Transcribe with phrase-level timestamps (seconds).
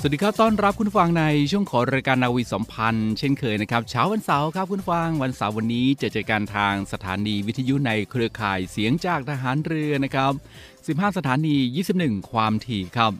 [0.00, 10.32] สวัสดีครับ ต้อนรับคุณฟังในช่วงของรายการนาวีสัมพันธ์ เช่นเคยนะครับ เช้าวันเสาร์ครับคุณฟัง วันเสาร์วันนี้จะเจอกันทางสถานีวิทยุในเครือข่ายเสียงจากทหารเรือนะครับ
[10.98, 11.56] 15 สถานี
[11.94, 13.12] 21 ความถี่ครับ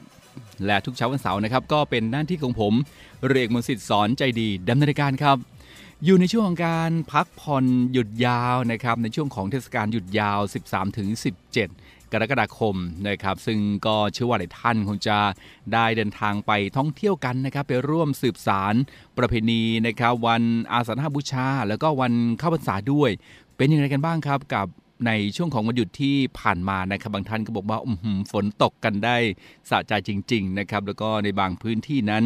[0.66, 2.72] และทุกเช้าวันเสาร์นะครับ ก็เป็นหน้าที่ของผม
[3.28, 5.36] เรียกมนต์สิทธิ์สอนใจดีดำเนินการครับ
[6.04, 10.40] อยู่ในช่วงของการพักผ่อนหยุดยาวนะครับในช่วงของเทศกาลหยุดยาว
[11.18, 12.76] 13-17 กรกฎาคม
[13.08, 15.18] นะครับ ซึ่งก็เชื่อว่าหลายท่านคงจะ
[15.72, 18.74] ได้เดินทางไปท่องเที่ยวกันนะครับ ไปร่วมสืบสาร
[19.18, 23.10] ประเพณีนะครับ วันอาสาฬหบูชา แล้วก็วันเข้าพรรษาด้วย
[23.56, 24.66] เป็นอย่างไรกันบ้างครับกับ
[25.06, 29.16] ในช่วงของวันหยุดที่ผ่านมานะครับบางท่านก็บอกว่าอือหือฝนตกกันได้
[29.70, 32.24] สะใจจริง ๆ นะครับ แล้วก็ในบางพื้นที่นั้น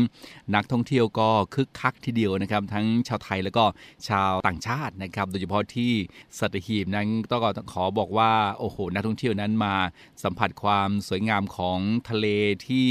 [0.55, 3.65] นักท่องเที่ยวก็คึกคักทีเดียวนะครับ ทั้งชาวไทยแล้วก็
[4.09, 5.93] ชาวต่างชาตินะครับ โดยเฉพาะที่
[6.39, 7.41] สัตหีบนั้นต้อง
[7.73, 9.75] ขอบอกว่าโอ้โหนักท่องเที่ยวนั้นมา
[10.23, 12.27] สัมผัสความสวยงามของทะเล
[12.67, 12.89] ที่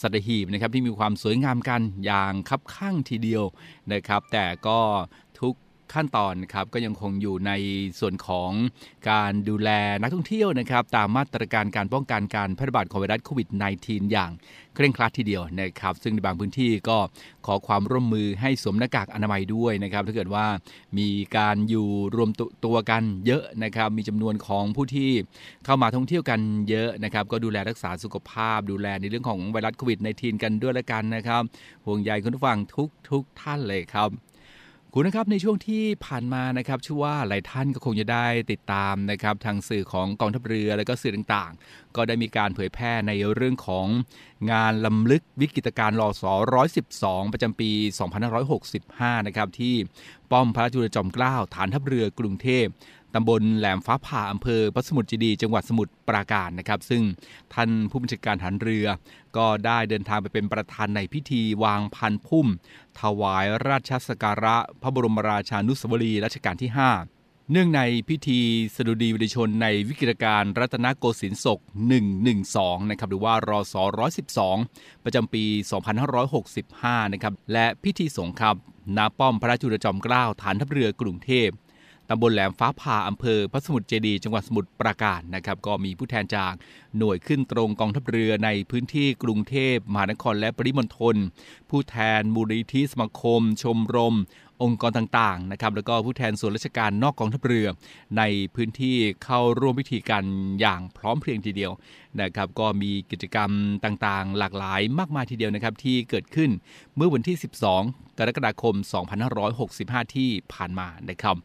[0.00, 3.44] สัตหีบนะครับที่มีความสวยงามกันอย่างคับข้างทีเดียว
[3.92, 4.78] นะครับ แต่ก็
[5.92, 7.52] ขั้นตอนครับก็ยังคงอยู่ใน
[8.00, 8.50] ส่วนของ
[9.10, 9.70] การดูแล
[10.02, 13.48] นักท่องเที่ยวนะครับ ตามมาตรการการป้องกันการแพร่ระบาดของไวรัสโควิด
[13.80, 14.30] -19 อย่าง
[14.74, 16.98] เคร่งครัดทีเดียวนะครับ ซึ่งในบางพื้นที่ก็
[17.46, 20.46] ขอความร่วมมือให้สวมหน้ากากอนามัยด้วยนะครับ ถ้าเกิดว่า
[20.98, 22.30] มีการอยู่รวม
[22.64, 25.10] ตัวกันเยอะนะครับ มีจำนวนของผู้ที่
[25.64, 31.42] เข้ามาท่องเที่ยวกันเยอะนะครับ ก็ดูแลรักษาสุขภาพ ดูแลในเรื่องของไวรัสโควิด -19 กันด้วยละกันนะครับ
[31.86, 34.10] ห่วงใยคุณผู้ฟังทุกทุกท่านเลยครับ
[34.96, 43.86] คุณนะครับในช่วงที่ผ่านมานะครับชื่อว่าหลายท่านก็คงจะได้ติดตามนะครับทางสื่อของกองทัพเรือและก็สื่อต่างๆ ก็ได้มีการเผยแพร่ในเรื่องของ
[44.50, 46.24] งานลำลึกวิกฤตการณ์รอส
[46.78, 47.70] 112 ประจำปี
[48.48, 49.74] 2565 นะครับที่
[50.30, 52.66] ป้อมพระจุลจอมเกล้าฐานทัพเรือกรุงเทพ
[53.14, 57.02] ตำบลแหลมฟ้าผ่าอำเภอพระสมุทรเจดี จังหวัดสมุทรปราการนะครับ ซึ่ง
[57.54, 58.86] ท่านผู้บัญชาการฐานเรือ
[59.36, 62.48] ก็ได้เดินทางไปเป็นประธานในพิธีวางพันพุ่ม
[63.00, 66.78] ถวายราชสักการะพระบรมราชานุสาวรีย์รัชกาลที่ 5
[67.52, 68.40] เนื่องในพิธี
[68.74, 71.58] สดุดีวิดิชนในวิกฤตการณ์รัตนโกสินทร์ศก
[72.24, 73.74] 112 นะครับหรือว่ารอส
[74.40, 75.44] 112 ประจำปี
[76.28, 78.56] 2565 นะครับและพิธีสงฆ์ครับ
[78.96, 81.48] ณป้อมพระจุลจอมเกล้าฐานทัพเรือกรุงเทพ
[82.10, 86.52] ตำบลแหลมฟ้าผ่าอำเภอพระสมุทรเจดี จังหวัดสมุทรปราการนะครับ ก็มีผู้แทนจาก
[86.98, 91.16] หน่วยขึ้นตรงกองทัพเรือในพื้นที่กรุงเทพมหานครและปริมณฑล
[91.70, 94.14] ผู้แทนมูลนิธิสมาคม ชมรม
[94.62, 97.68] องค์กรต่างๆนะครับแล้วก็ผู้แทนส่วนราชการนอกกองทัพเรือ
[98.18, 98.22] ใน
[98.54, 100.24] พื้นที่เข้าร่วมพิธีกัน
[100.60, 101.72] อย่างพร้อมเพรียงทีเดียว
[102.20, 103.50] นะครับก็มีกิจกรรม
[103.84, 106.50] ต่างๆ หลากหลายมากมายทีเดียวนะครับที่เกิดขึ้น
[106.96, 107.36] เมื่อวันที่
[107.76, 108.74] 12 กรกฎาคม
[109.44, 111.36] 2565 ที่ผ่านมานะครับ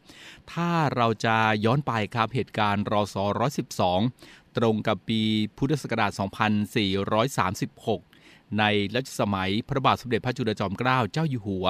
[0.52, 3.16] ถ้าเราจะย้อนไปครับเหตุการณ์รอส
[3.86, 5.20] 112 ตรงกับปี
[5.56, 8.09] พุทธศักราช 2436
[8.58, 11.66] ในรัชสมัยพระบาทสมเด็จพระจุลจอมเกล้าเจ้าอยู่หัว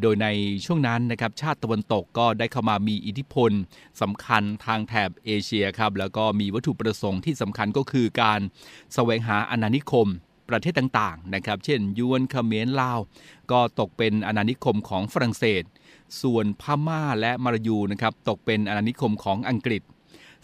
[0.00, 0.26] โดยใน
[0.64, 3.50] ช่วงนั้นนะครับชาติตะวันตกก็ได้เข้ามามีอิทธิพล
[4.00, 8.40] สำคัญทางแถบเอเชียครับแล้วก็มีวัตถุประสงค์ที่สำคัญก็คือการ
[8.94, 10.08] แสวงหาอาณานิคม
[10.48, 12.98] ประเทศต่างๆนะครับ เช่น ยวนเขมรลาว
[13.50, 15.62] ก็ตกเป็นอาณานิคมของฝรั่งเศส
[16.22, 19.82] ส่วนพม่าและมาลายูนะครับตกเป็นอาณานิคมของอังกฤษ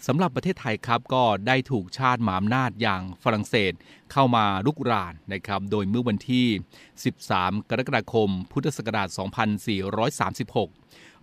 [0.07, 3.73] สำหรับประเทศไทยครับก็ได้ถูกชาติหมาอำนาจอย่างฝรั่งเศส
[4.11, 6.47] เข้ามาลุกรานนะครับ โดยเมื่อวันที่
[7.07, 9.27] 13 กรกฎาคม พุทธศักราช 2436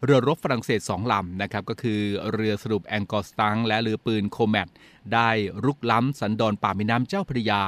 [0.05, 2.00] เรือรบฝรั่งเศสสองลำนะครับ ก็คือ
[2.33, 4.69] เรือสรุปแองกอร์สตังและเรือปืนโคแมต
[5.15, 5.31] ได้
[5.65, 7.62] รุกล้ำสันดอนปากแม่น้ำเจ้าพระยา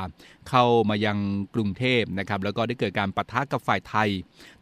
[0.48, 1.19] เข้ามายัง
[1.54, 4.10] กรุงเทพนะครับ แล้วก็ได้เกิดการปะทะกับฝ่ายไทย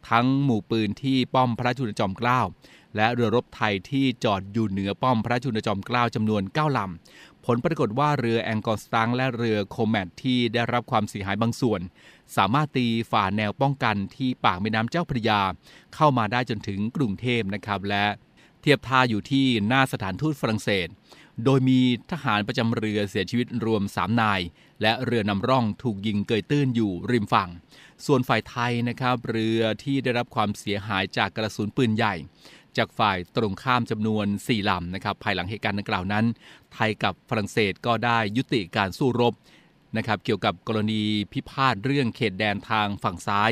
[0.09, 2.39] ทั้งหมู่ปืนที่ป้อมพระจุลจอมเกล้า
[2.95, 11.81] และเรือรบไทยที่จอดอยู่เหนือป้อมพระจุลจอมเกล้าจำนวน 9 ลำ ผลปรากฏว่าเรือแองกอร์สตังและเรือโคแมตที่ได้รับความเสียหายบางส่วน
[12.37, 15.41] สามารถตีฝ่าแนวป้องกันที่ปากแม่น้ำเจ้าพระยา
[15.95, 18.05] เข้ามาได้จนถึงกรุงเทพนะครับและ
[18.61, 20.87] เทียบท่าอยู่ที่หน้าสถานทูตฝรั่งเศส
[21.45, 21.79] โดยมี
[22.11, 24.41] ทหารประจำเรือเสียชีวิตรวม 3 นาย
[24.81, 27.49] และเรือนำร่องถูกยิงเกยตื้นอยู่ริมฝั่ง
[28.05, 32.15] ส่วนฝ่ายไทยนะครับ เรือที่ได้รับความเสียหายจากกระสุนปืนใหญ่
[32.77, 36.25] จากฝ่ายตรงข้ามจำนวน 4ลำนะครับภายหลังเหตุการณ์ดังกล่าวนั้น
[36.73, 39.33] ไทยกับฝรั่งเศสก็ได้ยุติการสู้รบ
[39.97, 41.03] นะครับเกี่ยวกับกรณี
[41.33, 43.51] พิพาทเรื่องเขตแดนทางฝั่งซ้าย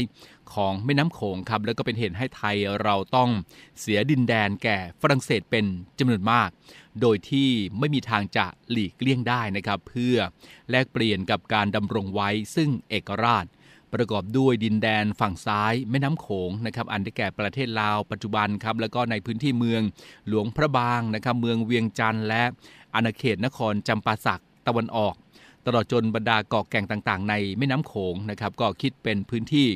[0.53, 3.29] ของแม่น้ำโขงครับแล้วก็เป็นเหตุให้ไทยเราต้อง
[3.79, 5.65] เสียดินแดนแก่ฝรั่งเศสเป็น
[5.99, 6.49] จำนวนมาก
[7.01, 10.15] โดยที่ไม่มีทางจะหลีกเลี่ยงได้นะครับเพื่อ
[10.69, 13.45] แลกเปลี่ยนกับการดำรงไว้ซึ่งเอกราช
[13.93, 19.81] ประกอบด้วยดินแดนฝั่งซ้ายแม่น้ำโขงนะครับอันได้แก่ประเทศลาวปัจจุบันครับแล้วก็ในพื้นที่เมือง
[20.27, 22.43] หลวงพระบางนะครับเมืองเวียงจันทร์และ
[22.95, 25.13] อาณาเขตนครจำปาสักตะวันออก
[25.65, 29.67] ตลอดจนบรรดาเกาะแก่งต่างๆ ในแม่น้ำโขงนะครับก็คิดเป็นพื้นที่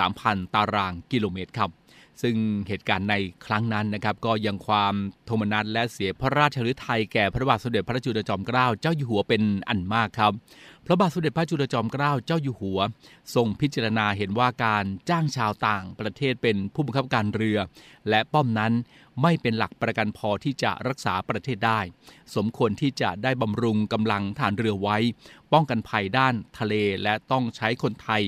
[0.00, 1.70] 143,000 ตารางกิโลเมตรครับ
[2.22, 2.36] ซึ่ง
[2.68, 3.14] เหตุการณ์ใน
[3.46, 4.94] ครั้งนั้นนะครับก็ยังความ
[5.26, 10.32] โทมนัสและเสียพระราชฤทัยแก่พระบาทสมเด็จพระจุลจอมเกล้าเจ้าอยู่หัวเป็นอันมากครับ
[10.86, 12.80] พระบาทสมเด็จพระจุลจอมเกล้าเจ้าอยู่หัว
[13.34, 17.58] ทรงพิจารณาเห็นว่าการจ้างชาวต่างประเทศเป็นผู้บังคับการเรือ
[18.08, 18.72] และป้อมนั้น
[19.22, 21.80] ไม่เป็นหลักประกันพอที่จะรักษาประเทศได้
[22.34, 24.96] สมควรที่จะได้บำรุงกำลังฐานเรือไว้
[25.52, 28.22] ป้องกันภัยด้านทะเลและต้องใช้คนไทย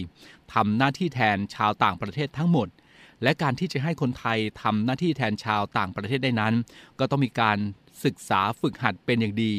[0.54, 2.68] ทำหน้าที่แทนชาวต่างประเทศทั้งหมด
[3.22, 6.54] และการที่จะให้คนไทยทำหน้าที่แทนชาวต่างประเทศได้นั้น
[6.98, 7.58] ก็ต้องมีการ
[8.04, 9.54] ศึกษาฝึกหัดเป็นอย่างดี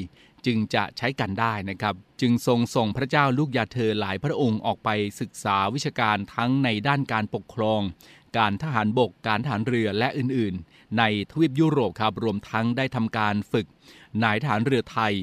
[0.46, 4.90] จึงจะใช้กันได้นะครับ จึงทรงส่งพระเจ้าลูกยาเธอหลายพระองค์ออกไป
[5.22, 7.82] ศึกษาวิชาการทั้งในด้านการปกครอง
[8.38, 13.68] การทหารบก การทหารเรือและอื่นๆ ในทวีปยุโรปครับรวมทั้งได้ทำการฝึก
[14.24, 15.14] นายทหารเรือไทย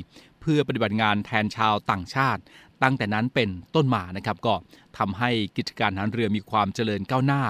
[0.41, 2.41] เพื่อปฏิบัติงานแทนชาวต่างชาติ
[2.83, 4.55] ตั้งแต่นั้นเป็นต้นมานะครับก็
[4.99, 7.43] ทำให้กิจการทหารเรือมีความเจริญก้าวหน้า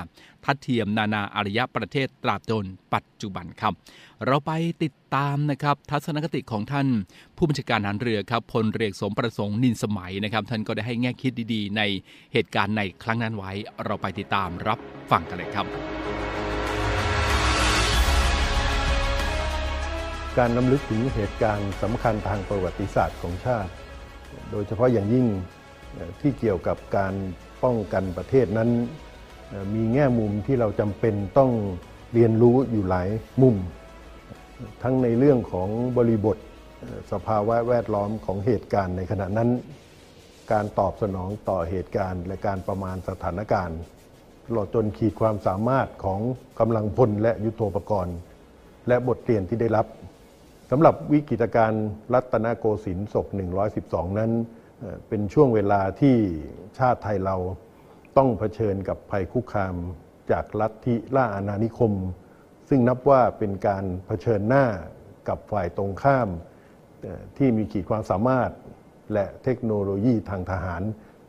[0.45, 3.73] ทัดเทียมนานาอารยประเทศตราบจนปัจจุบันครับ
[4.27, 4.53] เราไป
[4.83, 6.89] ติดตามนะครับทัศนคติของท่าน
[7.37, 11.83] ผู้บัญชาการทหารเรือครับพลเรือสมประสงค์นินสมัยนะครับ ท่านก็ได้ให้แง่คิดดีๆ ใน
[12.33, 13.53] เหตุการณ์ในครั้งนั้นไว้
[13.85, 14.79] เราไปติดตามรับ
[15.11, 15.67] ฟังกันเลยครับ
[20.39, 23.71] การนำลึกถึงเหตุการณ์สำคัญทางประวัติศาสตร์ของชาติ
[24.51, 25.27] โดยเฉพาะอย่างยิ่ง
[26.21, 27.15] ที่เกี่ยวกับการ
[27.65, 28.71] ป้องกันประเทศนั้น
[29.75, 31.51] มีแง่มุมที่เราจำเป็นต้อง
[32.15, 33.09] เรียนรู้อยู่หลาย
[33.43, 33.57] มุม
[34.83, 36.37] ทั้งในเรื่องของบริบท
[37.13, 39.51] สภาวะแวดล้อมของเหตุการณ์ในขณะนั้น
[40.53, 43.79] การตอบสนองต่อเหตุการณ์ และการประมาณสถานการณ์
[44.47, 46.21] ตลอดจนขีดความสามารถของ
[46.61, 48.17] กำลังพลและยุทโธปกรณ์
[48.89, 49.87] และบทเรียนที่ได้รับ
[50.71, 53.27] สำหรับวิกฤตการณ์รัตนโกสินทร์ศก
[53.73, 54.33] 112 นั้น
[55.09, 56.17] เป็นช่วงเวลาที่
[56.79, 57.37] ชาติไทยเรา
[58.17, 59.75] ต้องเผชิญกับภัยคุกคาม
[60.31, 61.93] จากลัทธิล่าอาณานิคม
[62.69, 64.67] ซึ่งนับว่าเป็นการเผชิญหน้า
[65.29, 66.29] กับฝ่ายตรงข้าม
[67.37, 68.51] ที่มีขีดความสามารถ
[69.13, 70.83] และเทคโนโลยีทางทหาร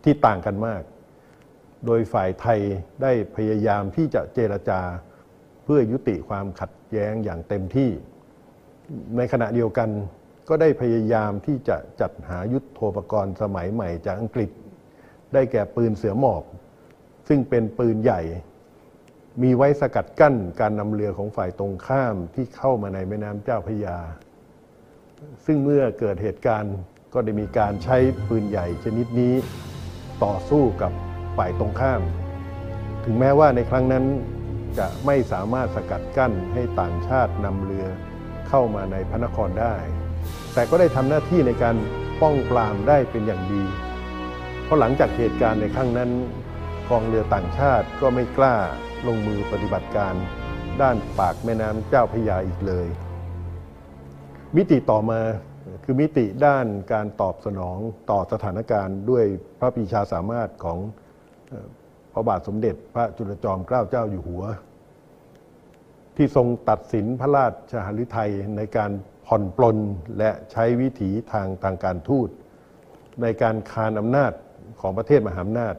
[0.03, 0.83] ที่ต่างกันมาก
[1.85, 2.59] โดยฝ่ายไทย
[3.01, 4.81] ได้พยายามที่จะเจรจา
[5.63, 7.91] เพื่อยุติความขัดแย้งอย่างเต็มที่
[9.17, 9.89] ในขณะเดียวกัน
[10.49, 14.49] ก็ได้พยายามที่จะจัดหายุทธโธปกรณ์สมัยใหม่จากอังกฤษ
[15.33, 16.43] ได้แก่ปืนเสือหมอบ
[17.27, 18.21] ซึ่งเป็นปืนใหญ่
[19.41, 23.97] มีไว้สกัดกั้นการนำเรือของฝ่ายตรงข้ามที่เข้ามาในแม่น้ำเจ้าพระยา
[25.45, 26.75] ซึ่งเมื่อเกิดเหตุการณ์
[27.13, 27.97] ก็ได้มีการใช้
[28.27, 29.33] ปืนใหญ่ชนิดนี้
[30.23, 30.91] ต่อสู้กับ
[31.37, 32.01] ฝ่ายตรงข้าม
[33.05, 34.05] ถึงแม้ว่าในครั้งนั้น
[34.77, 37.87] จะไม่สามารถสกัดกั้นให้ต่างชาตินำเรือ
[38.49, 39.75] เข้ามาในพระนครได้
[40.53, 41.75] แต่ก็ได้ทำหน้าที่ในการ
[42.21, 43.63] ป้องปรามได้เป็นอย่างดี
[44.63, 46.09] เพราะหลังจากเหตุการณ์ในครั้งนั้น
[46.89, 48.55] กองเรือต่างชาติก็ไม่กล้า
[49.07, 50.13] ลงมือปฏิบัติการ
[50.81, 52.87] ด้านปากแม่น้ำเจ้าพยาอีกเลย
[54.55, 55.19] มิติต่อมา
[55.83, 57.77] คือมิติด้านการตอบสนอง
[58.11, 59.25] ต่อสถานการณ์ด้วย
[59.59, 60.77] พระปีชาสามารถของ
[62.13, 64.43] พระบาทสมเด็จพระจุลจอมเกล้าเจ้าอยู่หัว
[66.21, 68.91] ที่ทรงตัดสินพระราชหฤทัยในการ
[69.27, 69.77] ผ่อนปลน
[70.17, 72.29] และใช้วิถีทางทางการทูต
[73.21, 74.31] ในการคานอำนาจ
[74.81, 75.75] ของประเทศมหาอำนาจ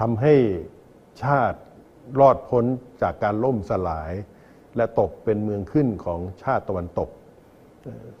[0.00, 0.34] ทำให้
[1.22, 1.58] ชาติ
[2.20, 2.64] รอดพ้น
[3.02, 4.12] จากการล่มสลาย
[4.76, 7.08] และตกเป็นเมืองขึ้นของชาติตะวันตก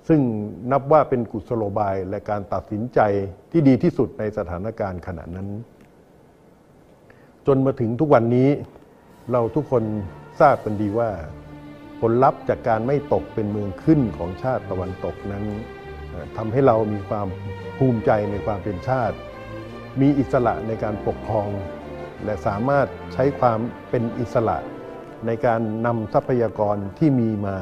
[0.08, 0.20] ซึ่ง
[0.72, 3.00] นับว่าเป็นกุศโลบายและการตัดสินใจ
[3.50, 5.48] ที่ดีที่สุดในสถานการณ์ขณะนั้น
[7.46, 8.48] จนมาถึงทุกวันนี้
[9.32, 9.84] เราทุกคน
[10.40, 11.10] ทราบกันดีว่า
[12.00, 15.44] ผลลัพธ์จากการไม่ตกเป็นเมืองขึ้นของชาติตะวันตกนั้น
[16.36, 17.26] ทำให้เรามีความ
[17.78, 19.16] ภูมิใจในความเป็นชาติ
[20.00, 21.48] มีอิสระในการปกครอง
[22.24, 23.58] และสามารถใช้ความ
[23.90, 24.58] เป็นอิสระ
[25.26, 27.56] ในการนำทรัพยากรที่มีมา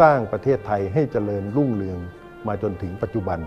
[0.00, 1.98] สร้างประเทศไทยให้เจริญรุ่งเรือง
[2.46, 3.40] มาจนถึงปัจจุบัน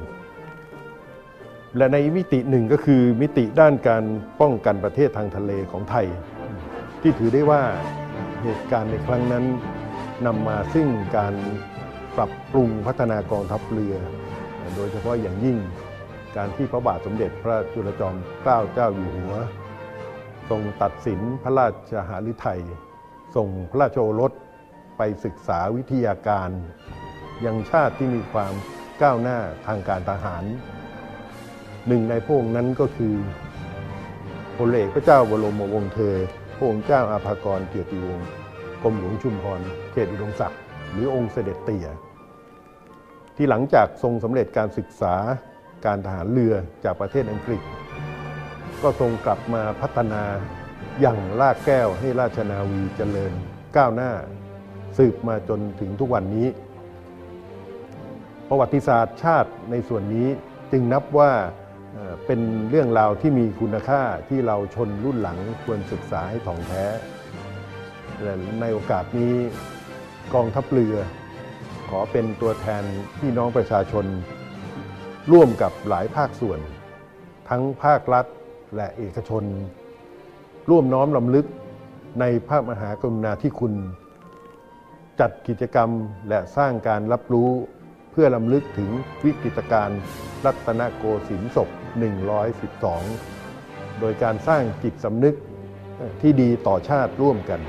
[1.78, 4.04] และในมิติหนึ่งก็คือมิติด้านการ
[4.42, 6.08] ป้องกันประเทศทางทะเลของไทย
[7.02, 7.64] ที่ถือได้ว่า
[8.46, 9.46] เหตุการณ์ในครั้งนั้น
[10.26, 10.88] นำมาซึ่ง
[11.18, 11.34] การ
[12.18, 13.96] ปรับปรุงพัฒนากองทัพเรือ
[14.76, 15.58] โดยเฉพาะอย่างยิ่ง
[16.38, 19.34] การที่พระบาทสมเด็จพระจุลจอมเกล้าเจ้าอยู่หัว
[20.50, 22.62] ทรงตัดสินพระราชหฤทัย
[23.36, 24.32] ส่งพระราชโอรส
[24.98, 26.50] ไปศึกษาวิทยาการ
[27.46, 28.54] ยังชาติที่มีความ
[29.02, 30.44] ก้าวหน้าทางการทหาร
[31.88, 33.16] หนึ่งในพระองค์นั้นก็คือ
[34.58, 36.16] พลเอกพระเจ้าบรมวงศ์เธอ
[36.56, 38.28] พระองค์เจ้าอาภากรเกียรติวงศ์
[38.84, 40.60] กรมหลวงชุมพรเขตอุดมศักดิ์
[40.92, 41.88] หรือองค์เสด็จเตี่ย
[43.36, 45.16] ที่หลังจากทรงสำเร็จการศึกษา
[45.86, 47.62] การทหารเรือจากประเทศอังกฤษ
[48.82, 50.24] ก็ทรงกลับมาพัฒนา
[51.02, 53.34] อย่างลากแก้วให้ราชนาวีเจริญ
[53.78, 54.12] ก้าวหน้า
[54.98, 56.48] สืบมาจนถึงทุกวันนี้
[58.50, 60.28] ประวัติศาสตร์ชาติในส่วนนี้
[60.72, 61.32] จึงนับว่า
[62.26, 66.84] เป็นเรื่องราวที่มีคุณค่าที่เราชนรุ่นหลังควรศึกษาให้ถ่องแท้
[68.22, 69.34] และในโอกาสนี้
[70.34, 70.96] กองทัพเรือ
[71.90, 72.84] ขอเป็นตัวแทน
[73.20, 74.06] พี่น้องประชาชน
[75.32, 76.60] ร่วมกับหลายภาคส่วน
[77.50, 78.26] ทั้งภาครัฐ
[78.76, 79.44] และเอกชน
[80.70, 81.46] ร่วมน้อมลำลึก
[82.20, 83.74] ในพระมหากรุณาธิคุณ
[85.20, 85.90] จัดกิจกรรม
[86.30, 87.50] และสร้างการรับรู้
[88.16, 88.90] พื่อลำลึกถึง
[89.26, 90.00] วิกฤตการณ์
[90.46, 91.70] รัตนโกสินทร์ศก
[93.04, 95.36] 112 โดยการสร้างจิตสำนึก
[96.22, 97.60] ที่ดีต่อชาติร่วมกัน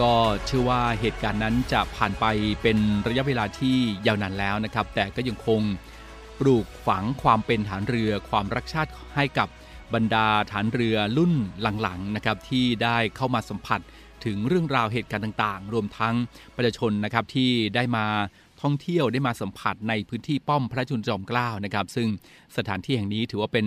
[0.00, 0.14] ก็
[0.46, 2.24] เชื่อว่าเหตุการณ์นั้นจะผ่านไป
[2.62, 5.60] เป็นระยะเวลาที่ยาวนานแล้วนะครับ แต่ก็ยังคง
[6.40, 9.48] ปลูกฝังความเป็นฐานเรือความรักชาติให้กับ
[9.94, 11.32] บรรดาฐานเรือรุ่น
[11.82, 13.80] หลังๆนะครับที่ได้เข้ามาสัมผัส
[14.24, 16.14] ถึงเรื่องราวเหตุการณ์ต่างๆ รวมทั้ง
[16.56, 18.06] ประชาชนนะครับที่ได้มา
[18.62, 22.08] ท่องเที่ยวได้มาสัมผัสในพื้นที่ป้อมพระจุลจอมเกล้านะครับ ซึ่ง
[22.56, 23.66] สถานที่แห่งนี้ถือว่าเป็น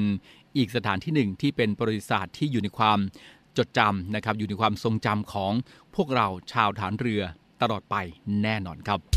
[0.58, 3.00] อีกสถานที่หนึ่งที่เป็นประวัติศาสตร์ที่อยู่ในความ
[3.58, 5.54] จดจำนะครับ อยู่ในความทรงจำของ
[5.96, 7.22] พวกเราชาวฐานเรือ
[7.62, 7.96] ตลอดไป
[8.42, 9.17] แน่นอนครับ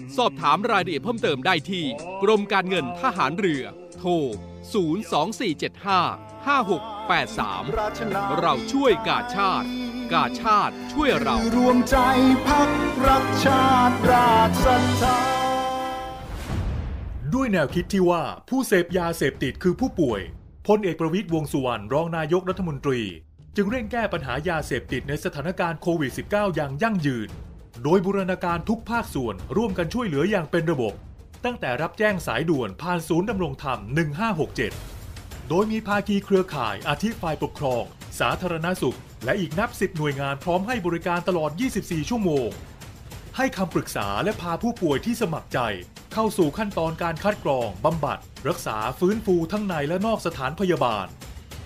[0.17, 1.85] สอบถามรายละเอียดเพิ่มเติมได้ที่
[2.23, 3.63] กรมการเงินทหารเรือ
[3.99, 4.11] โทร
[4.91, 9.67] 02475 5683 เราช่วยกาชาติ
[10.13, 11.97] กาชาติช่วยเรารวมใจ
[12.47, 12.69] พัก
[13.07, 15.19] รักชาติราชศรัทธา
[17.33, 20.21] ด้วยแนวคิดที่ว่าผู้เสพยาเสพติดคือผู้ป่วย
[20.67, 23.01] พลเอกประวิตยวงษ์สุวรรณรองนายกรัฐมนตรี
[23.55, 27.29] จึงเร่งแก้ปัญหายาเสพติดในสถานการณ์โควิด -19 อย่างยั่งยืน
[27.83, 30.93] โดยบูรณาการทุกภาคส่วนร่วมกันช่วยเหลืออย่างเป็นระบบ
[31.45, 33.79] ตั้งแต่รับแจ้งสายด่วนผ่านศูนย์ดำรงธรรม
[34.63, 37.83] 1567 โดยมีภาคีเครือข่ายอาทิฝ่ายปกครอง
[38.19, 42.49] สาธารณสุข และอีกนับสิบหน่วยงานพร้อมให้บริการตลอด 24 ชั่วโมง
[43.37, 45.59] ให้คำปรึกษาและพาผู้ป่วยที่สมัครใจ
[46.13, 51.07] เข้าสู่ขั้นตอนการคัดกรองบำบัด รักษาฟื้นฟูทั้งในและนอกสถานพยาบาล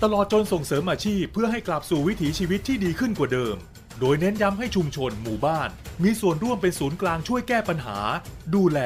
[0.03, 3.57] ตลอดจนส่งเสริมอาชีพเพื่อให้กลับสู่วิถีชีวิตที่ดีขึ้นกว่าเดิม
[3.99, 5.69] โดยเน้นย้ำให้ชุมชนหมู่บ้าน
[6.03, 7.99] มีส่วนร่วมเป็นศูนย์กลางช่วยแก้ปัญหา
[8.55, 8.79] ดูแล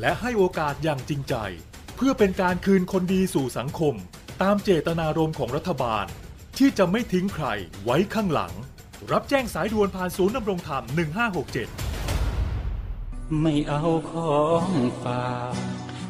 [0.00, 1.34] และให้โอกาสอย่างจริงใจ
[1.96, 3.94] เพื่อเป็นการคืนคนดีสู่สังคม
[4.42, 6.06] ตามเจตนารมณ์ของรัฐบาล
[6.58, 7.46] ที่จะไม่ทิ้งใคร
[7.84, 8.52] ไว้ข้างหลัง
[9.12, 10.84] รับแจ้งสายด่วนผ่านศูนย์ดำรงธรรม
[12.08, 14.70] 1567 ไม่เอาของ
[15.02, 15.77] ฝาก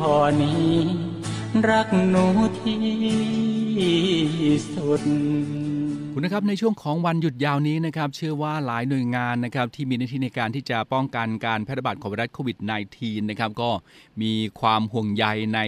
[0.00, 0.72] พอนี้
[1.68, 2.26] รักหนู
[2.60, 2.80] ที่
[4.74, 5.02] สุด
[6.12, 12.58] คุณนะครับในช่วงของวันหยุดยาวนี้นะครับเชื่อว่าหลายหน่วยงานนะครับที่มีหน้าที่ในการที่จะป้องกันการแพร่ระบาดของไวรัสโควิด
[12.94, 13.70] -19 นะครับก็
[14.22, 15.60] มีความห่วงใยใน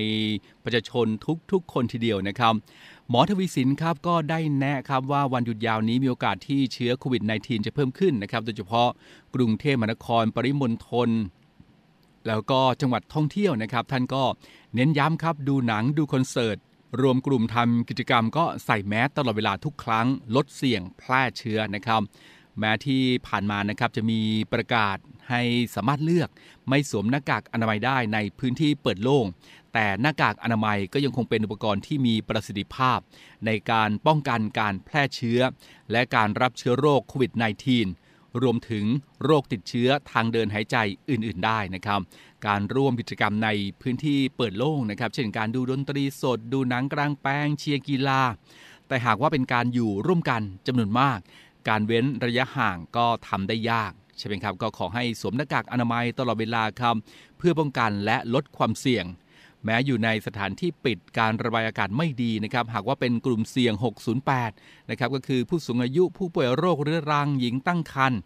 [0.64, 1.07] ประชาชน
[1.51, 2.55] ทุกๆ คนทีเดียวนะครับ
[3.09, 8.88] หมอทวีสินครับก็ได้แนะครับว่าวันหยุดยาวนี้มีโอกาสที่เชื้อโควิด -19 จะเพิ่มขึ้นนะครับโดยเฉพาะ
[9.35, 11.11] กรุงเทพมหานครปริมณฑล
[12.26, 14.24] แล้วก็จังหวัดท่องเที่ยวนะครับ ท่านก็
[14.74, 16.56] เน้นย้ำครับดูหนังดูคอนเสิร์ต
[17.00, 20.06] รวมกลุ่มทำกิจกรรมก็ใส่แมสตลอดเวลาทุกครั้ง
[20.37, 22.02] ลดเสี่ยงแพร่เชื้อนะครับ
[22.58, 24.20] แม้ที่ผ่านมานะครับจะมี
[24.52, 24.96] ประกาศ
[25.30, 25.42] ให้
[25.74, 26.28] สามารถเลือก
[26.68, 29.26] ไม่สวมหน้ากากอนามัยได้ในพื้นที่เปิดโล่ง
[29.74, 32.98] แต่หน้ากากอนามัยก็ยังคงเป็นอุปกรณ์ที่มีประสิทธิภาพ
[33.46, 35.40] ในการป้องกันการแพร่เชื้อ
[35.92, 37.32] และการรับเชื้อโรคโควิด
[37.72, 38.02] -19
[38.42, 38.85] รวมถึง
[39.25, 40.77] โรคติดเชื้อทางเดินหายใจ
[41.11, 42.01] อื่นๆได้นะครับ
[42.47, 43.49] การร่วมกิจกรรมใน
[43.81, 48.21] พื้นที่เปิดโล่งนะครับ เช่นการดูดนตรีสด ดูหนังกลางแปลงเชียร์กีฬา
[48.88, 51.18] แต่หากว่าเป็นการอยู่ร่วมกันจำนวนมาก
[51.68, 56.97] การเว้นระยะห่างก็ทำได้ยากใช่ไหมครับก็ขอให้สวมหน้ากากอนามัยตลอดเวลาครับ
[57.38, 59.05] เพื่อป้องกันและลดความเสี่ยง
[59.64, 63.75] แม้อยู่ในสถานที่ปิดการระบายอากาศไม่ดีนะครับ หากว่าเป็นกลุ่มเสี่ยง
[64.33, 68.20] 608 นะครับ ก็คือผู้สูงอายุผู้ป่วยโรคเรื้อรังหญิงตั้งครรภ์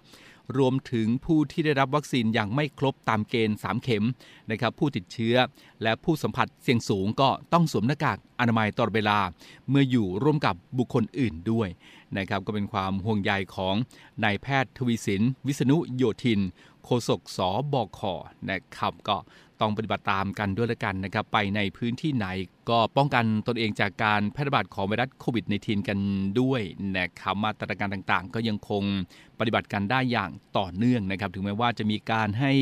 [0.59, 4.05] รวมถึงผู้ที่ได้รับวัคซีนอย่างไม่ครบตามเกณฑ์ 3 เข็ม
[4.51, 5.37] นะครับผู้ติดเชื้อ
[5.83, 9.19] และผู้สัมผัสเสี่ยงสูงก็ต้องสวมหน้ากากอนามัยตลอดเวลา
[9.71, 11.69] เมื่ออยู่ร่วมกับบุคคลอื่นด้วย
[12.19, 13.75] นะครับก็เป็นความห่วงใยของ
[14.25, 16.41] นายแพทย์ทวีสิน วิษณุโยธิน
[16.85, 17.39] โฆษกส
[17.73, 18.01] บค
[18.51, 19.17] นะครับก็
[19.61, 22.27] ต้องปฏิบัติตามกันด้วยละกันนะครับ ไปในพื้นที่ไหน
[22.71, 25.99] ก็ป้องกันตนเองจากการแพร่ระบาดของไวรัสโควิด -19 กัน
[26.41, 26.61] ด้วย
[26.97, 28.83] นะครับมาตรการต่างๆ ก็ยังคง
[29.39, 32.53] ปฏิบัติกันได้อย่างต่อเนื่องนะครับ ถึงแม้ว่าจะมีการให้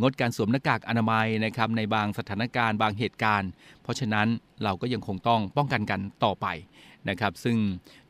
[0.00, 3.50] งดการสวมหน้ากากอนามัยนะครับในบางสถานการณ์บางเหตุการณ์
[3.82, 4.26] เพราะฉะนั้น
[4.64, 6.46] เราก็ยังคงต้องป้องกันกันต่อไป
[7.10, 7.56] นะครับ ซึ่ง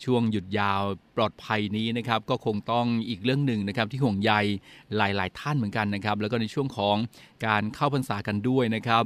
[0.05, 0.83] ช่วงหยุดยาว
[1.17, 4.33] ปลอดภัยนี้นะครับก็คงต้องอีกเรื่องหนึ่งนะครับที่ห่วงใย
[4.97, 6.97] หลาย ๆ ท่านเหมือนกันนะครับ แล้วก็ในช่วงของ
[7.47, 9.05] การเข้าพรรษากันด้วยนะครับ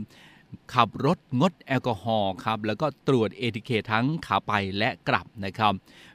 [0.74, 5.72] ขับรถงดแอลกอฮอล์ครับแล้วก็ตรวจเอทีเคทั้งขาไปและกลับนะครับ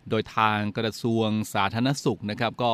[0.10, 2.72] โดยทางกระทรวงสาธารณสุขนะครับ ก็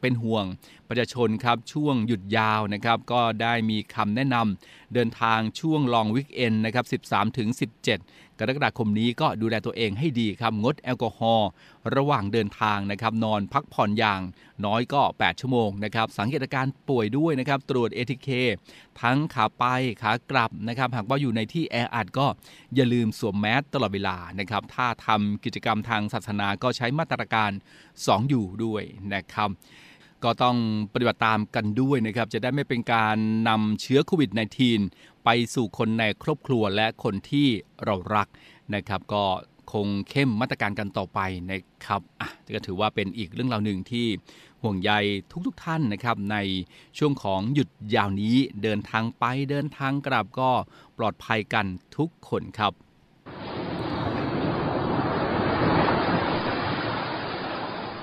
[0.00, 0.44] เป็นห่วง
[0.88, 7.48] ประชาชนครับช่วงหยุดยาวนะครับ ก็ได้มีคำแนะนำเดินทางช่วงลองวิกเอนนะครับ 13ถึง
[7.94, 11.48] 17 กรกฎาคมนี้ก็ดูแลตัวเองให้ดีครับงดแอลกอฮอล์
[11.96, 14.20] ระหว่างเดินทางนะครับนอนพักผ่อนอย่าง
[14.66, 18.28] น้อยก็ 8 ชั่วโมงนะครับสังเกตอาการป่วยด้วยนะครับตรวจ ATK
[19.00, 19.64] ทั้งขาไป
[20.02, 22.26] ขากลับนะครับหากว่าอยู่ในที่แออัดก็
[22.74, 27.50] อย่าลืมสวมแมสตลอดเวลานะครับถ้าทำกิจกรรมทางศาสนาก็ใช้มาตรการ
[27.90, 28.82] 2 อยู่ด้วย
[29.14, 29.50] นะครับ
[30.26, 30.56] ก็ต้อง
[30.92, 33.16] ปฏิบัติตามกันด้วยนะครับ จะได้ไม่เป็นการ
[33.48, 34.30] นำเชื้อโควิด
[34.76, 37.48] -19 ไปสู่คนในครอบครัวและคนที่
[37.84, 38.28] เรารัก
[38.74, 39.24] นะครับ ก็
[39.72, 44.06] คงเข้มมาตรการกันต่อไปนะครับอะก็ถือว่าเป็นอีกเรื่องราวหนึ่งที่
[44.62, 44.90] ห่วงใย
[45.46, 46.36] ทุกๆทท่านนะครับ ใน
[46.98, 50.50] ช่วงของหยุดยาวนี้เดินทางไปเดินทางกลับก็
[50.98, 52.72] ปลอดภัยกันทุกคนครับ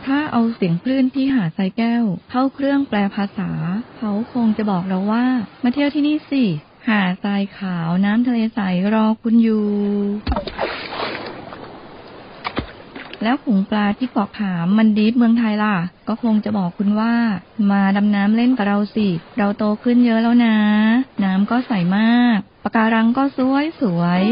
[0.06, 3.50] ถ้าเอาเสียงคลื่นที่หาดทรายแก้ว เข้าเครื่องแปลภาษา
[3.98, 5.26] เขาคงจะบอกเราว่า
[5.64, 6.44] มาเที่ยวที่นี่สิ
[6.88, 8.60] หาดทรายขาวน้ำทะเลใส
[8.94, 9.68] รอคุณอยู่
[13.24, 15.76] แล้วขุงปลาที่เกาะขามมันดีดเมืองไทยล่ะ
[16.08, 17.14] ก็คงจะบอกคุณว่า
[17.72, 20.58] มาดำน้ำเล่นกับเราสิ เราโตขึ้นเยอะแล้วนะ
[21.24, 24.24] น้ำก็ใสมากปะการังก็สวยสวย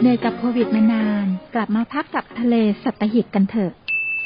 [0.00, 3.72] เหนื่อยกับโควิดมานาน กลับมาพักกับทะเลสัตหิตกันเถอะ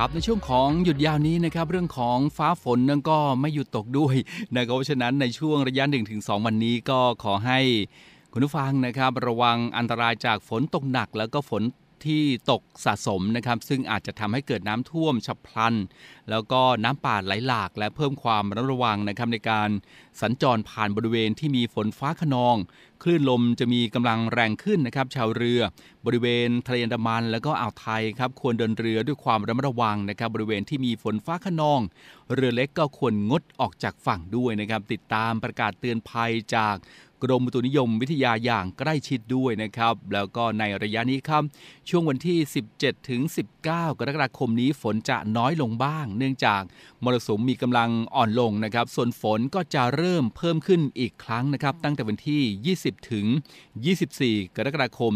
[0.00, 4.14] ครับในช่วงของหยุดยาวนี้นะครับเรื่องของฟ้าฝนนั่นก็ไม่หยุดตกด้วย
[4.56, 7.58] นะครับเพราะฉะนั้นในช่วงระยะ1-2 วันนี้ก็ขอให้
[8.32, 11.62] คุณผู้ฟังนะครับ ระวังอันตรายจากฝนตกหนักแล้วก็ฝน
[12.06, 15.74] ที่ตกสะสมนะครับ ซึ่งอาจจะทำให้เกิดน้ำท่วมฉับพลัน
[16.30, 19.68] แล้วก็น้ำป่าไหลหลาก และเพิ่มความระมัดระวังนะครับในการ
[20.20, 22.56] สัญจรผ่านบริเวณที่มีฝนฟ้าขนอง
[23.02, 25.60] คลื่นลมจะมีกำลังแรงขึ้นนะครับ ชาวเรือ
[26.06, 31.80] บริเวณทะเลอันดามัน แล้วก็อ่าวไทยครับควรเดินเรือด้วยความระมัดระวังนะครับ บริเวณที่มีฝนฟ้าขนอง
[32.34, 36.76] เรือเล็กก็ควรงดออกจากฝั่งด้วยนะครับ ติดตามประกาศเตือนภัยจาก
[37.24, 41.42] กรมอุตุนิยมวิทยาอย่างใกล้ชิดด้วยนะครับ แล้วก็ในระยะนี้ครับ
[41.88, 42.38] ช่วงวันที่
[42.74, 43.70] 17ถึง19 ก
[44.06, 46.62] รกฎาคมนี้ฝนจะน้อยลงบ้าง เนื่องจาก
[47.04, 53.26] มรสุมมีกำลังอ่อนลงนะครับ ส่วนฝนก็จะเริ่มเพิ่มขึ้นอีกครั้งนะครับ ตั้งแต่วันที่ 20ถึง
[53.90, 55.12] 24 กรกฎาคม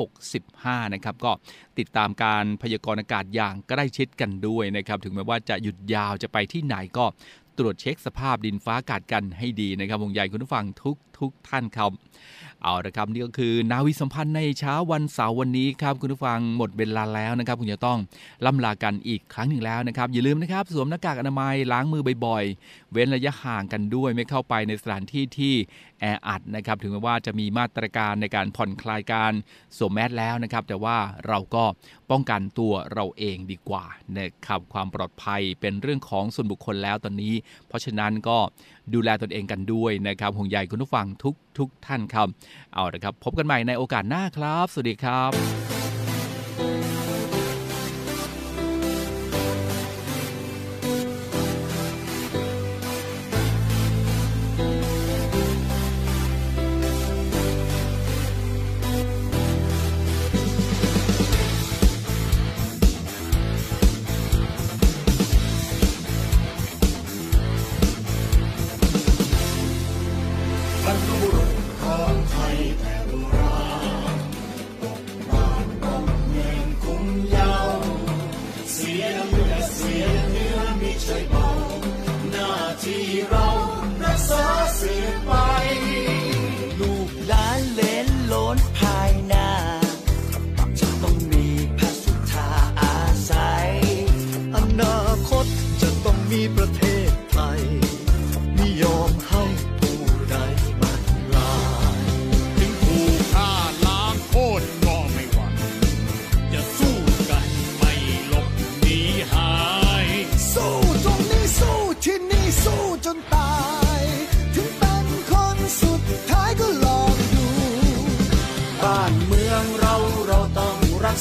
[0.00, 1.32] 2565 นะครับ ก็
[1.78, 7.06] ติดตามการพยากรณ์อากาศอย่างใกล้ชิดกันด้วยนะครับ ถึงแม้ว่าจะหยุดยาวจะไปที่ไหนก็
[7.58, 11.90] ตรวจเช็คสภาพดินฟ้าอากาศกันให้ดีนะครับวงใหญ่คุณผู้ฟังทุก ทุกท่านครับ
[12.62, 17.98] เอาละครับนี่ก็คือนาวิสัมพันธ์ในเช้าวันเสาร์วันนี้ครับคุณผู้ฟังหมดเวลาแล้วนะครับคุณจะต้อง
[18.46, 25.54] ล่ำลากันอีกครั้งหนึ่งแล้วนะครับอย่าลืมนะครับสวมหน้ากากอนามัยล้างมือบ่อยๆ เว้นระยะห่างกันด้วยไม่เข้าไปในสถานที่ที่
[26.00, 29.32] แออัดนะครับถึงแม้ว่าจะมีมาตรการในการผ่อนคลายการ
[29.76, 30.96] สวมแมสแล้วนะครับแต่ว่า
[31.28, 31.64] เราก็
[32.10, 33.84] ป้องกันตัวเราเองดีกว่า
[34.18, 37.34] นะครับความปลอดภัยเป็นเรื่องของส่วนบุคคลแล้วตอนนี้
[37.68, 38.38] เพราะฉะนั้นก็
[38.94, 42.28] ดูแลตนเองกันด้วยนะครับห่วงใยคุณผู้ฟังทุกทุกท่านครับ
[42.74, 45.77] เอาละครับ พบกันใหม่ในโอกาสหน้าครับ สวัสดีครับบ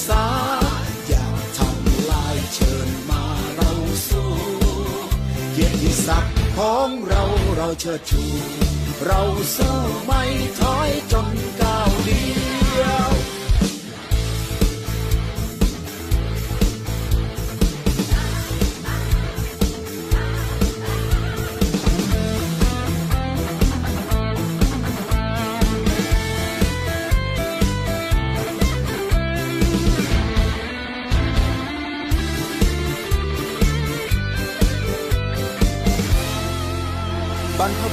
[0.08, 0.26] ษา
[1.08, 3.24] อย่าทำลายเชิญมา
[3.56, 3.72] เรา
[4.10, 4.32] สู้
[5.52, 7.24] เกียรติศักดิ์ของเรา
[7.56, 8.24] เราเชิดชู
[9.06, 9.22] เรา
[9.56, 10.24] สู้ไม่
[10.60, 11.30] ถอยจน
[11.62, 12.24] ก้าวเดี
[12.82, 13.17] ยว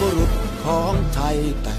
[0.05, 0.33] บุรุษ
[0.65, 1.77] ของไทยแต่